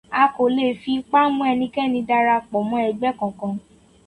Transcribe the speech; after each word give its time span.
A 0.21 0.23
kò 0.35 0.43
lè 0.57 0.65
fi 0.81 0.91
ipá 0.99 1.21
mú 1.35 1.41
e̟nìké̟ni 1.51 1.99
dara 2.09 2.35
pò̟ 2.49 2.59
mó̟ 2.69 2.79
e̟gbé̟ 2.89 3.09
kankan. 3.19 3.53